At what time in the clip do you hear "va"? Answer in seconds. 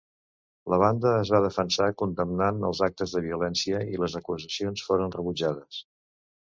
1.35-1.41